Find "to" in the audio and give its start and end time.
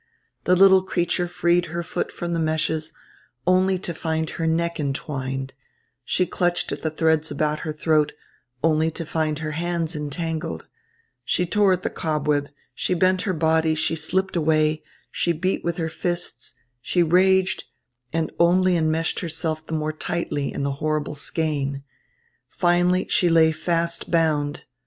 3.77-3.93, 8.89-9.05